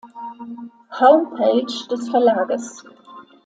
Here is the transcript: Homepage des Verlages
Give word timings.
Homepage 0.97 1.87
des 1.87 2.09
Verlages 2.09 2.83